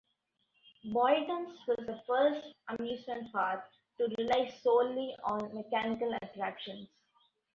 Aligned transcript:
Boyton's 0.91 1.59
was 1.67 1.77
the 1.85 2.01
first 2.07 2.55
amusement 2.69 3.31
park 3.31 3.65
to 3.99 4.09
rely 4.17 4.49
solely 4.63 5.15
on 5.25 5.53
mechanical 5.53 6.11
attractions. 6.23 6.87